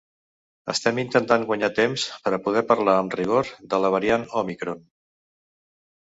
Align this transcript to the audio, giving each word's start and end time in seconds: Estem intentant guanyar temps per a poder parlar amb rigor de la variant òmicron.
Estem 0.71 0.99
intentant 1.01 1.43
guanyar 1.49 1.67
temps 1.79 2.05
per 2.23 2.33
a 2.37 2.39
poder 2.47 2.63
parlar 2.71 2.95
amb 3.01 3.17
rigor 3.19 3.51
de 3.73 3.81
la 3.83 3.91
variant 3.97 4.25
òmicron. 4.41 4.81